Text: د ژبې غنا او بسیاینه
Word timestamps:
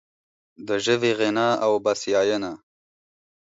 د 0.67 0.69
ژبې 0.85 1.11
غنا 1.19 1.49
او 1.65 1.71
بسیاینه 1.85 2.51